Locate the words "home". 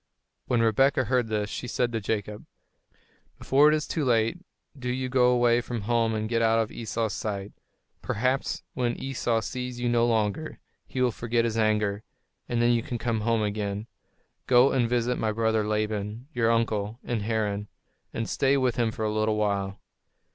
5.81-6.15, 13.21-13.43